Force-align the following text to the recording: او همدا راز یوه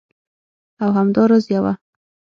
او 0.81 0.89
همدا 0.97 1.23
راز 1.29 1.45
یوه 1.53 1.73